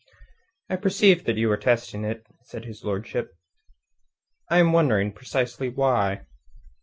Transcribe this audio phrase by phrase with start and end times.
[0.67, 3.35] "I perceived that you were testing it," said his lordship.
[4.49, 6.25] "I am wondering precisely why."